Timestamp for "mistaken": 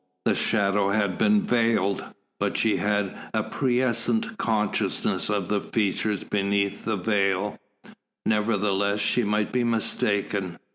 9.63-10.57